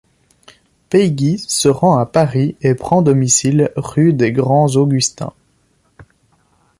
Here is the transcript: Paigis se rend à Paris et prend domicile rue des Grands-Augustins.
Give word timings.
Paigis 0.89 1.37
se 1.47 1.67
rend 1.67 1.99
à 1.99 2.07
Paris 2.07 2.55
et 2.61 2.73
prend 2.73 3.03
domicile 3.03 3.71
rue 3.75 4.13
des 4.13 4.31
Grands-Augustins. 4.31 5.33